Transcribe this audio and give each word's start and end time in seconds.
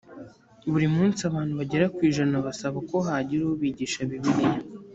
buri 0.71 0.87
munsi 0.95 1.19
abantu 1.29 1.53
bagera 1.59 1.85
ku 1.95 1.99
ijana 2.09 2.37
basaba 2.45 2.77
ko 2.89 2.97
hagira 3.07 3.43
ubigisha 3.45 3.99
bibiliya. 4.09 4.53